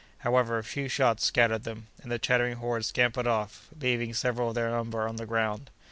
[0.25, 4.55] However, a few shots scattered them, and the chattering horde scampered off, leaving several of
[4.55, 5.69] their number on the ground.